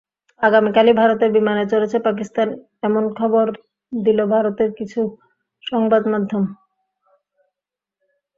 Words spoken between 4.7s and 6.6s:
কিছু সংবাদমাধ্যম।